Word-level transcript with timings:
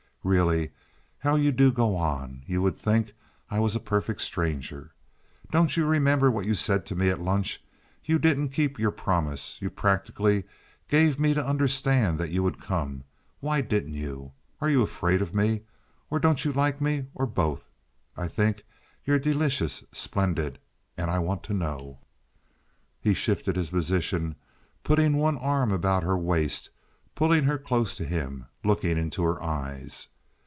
"Really! 0.23 0.69
How 1.17 1.35
you 1.35 1.51
go 1.71 1.95
on! 1.95 2.43
You 2.45 2.61
would 2.61 2.77
think 2.77 3.13
I 3.49 3.59
was 3.59 3.75
a 3.75 3.79
perfect 3.79 4.21
stranger. 4.21 4.91
Don't 5.49 5.75
you 5.75 5.83
remember 5.87 6.29
what 6.29 6.45
you 6.45 6.53
said 6.53 6.85
to 6.85 6.95
me 6.95 7.09
at 7.09 7.19
lunch? 7.19 7.59
You 8.05 8.19
didn't 8.19 8.49
keep 8.49 8.77
your 8.77 8.91
promise. 8.91 9.57
You 9.63 9.71
practically 9.71 10.43
gave 10.87 11.19
me 11.19 11.33
to 11.33 11.43
understand 11.43 12.19
that 12.19 12.29
you 12.29 12.43
would 12.43 12.61
come. 12.61 13.03
Why 13.39 13.61
didn't 13.61 13.95
you? 13.95 14.33
Are 14.61 14.69
you 14.69 14.83
afraid 14.83 15.23
of 15.23 15.33
me, 15.33 15.61
or 16.11 16.19
don't 16.19 16.45
you 16.45 16.53
like 16.53 16.79
me, 16.79 17.07
or 17.15 17.25
both? 17.25 17.71
I 18.15 18.27
think 18.27 18.61
you're 19.03 19.17
delicious, 19.17 19.83
splendid, 19.91 20.59
and 20.97 21.09
I 21.09 21.17
want 21.17 21.41
to 21.45 21.53
know." 21.55 21.97
He 22.99 23.15
shifted 23.15 23.55
his 23.55 23.71
position, 23.71 24.35
putting 24.83 25.17
one 25.17 25.39
arm 25.39 25.71
about 25.71 26.03
her 26.03 26.15
waist, 26.15 26.69
pulling 27.15 27.43
her 27.43 27.57
close 27.57 27.95
to 27.97 28.05
him, 28.05 28.45
looking 28.63 28.97
into 28.97 29.21
her 29.23 29.41
eyes. 29.43 30.07